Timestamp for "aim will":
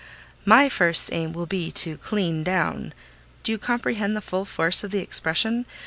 1.13-1.45